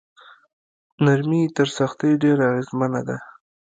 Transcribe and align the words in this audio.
نرمي 1.05 1.41
تر 1.55 1.67
سختۍ 1.77 2.11
ډیره 2.23 2.43
اغیزمنه 2.51 3.01
ده. 3.07 3.17